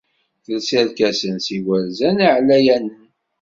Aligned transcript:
Telsa 0.45 0.75
irkasen 0.81 1.37
s 1.45 1.47
yigerzan 1.55 2.17
iɛlayanen. 2.27 3.03